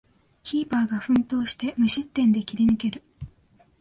[0.41, 3.03] キーパーが奮闘して無失点で切り抜ける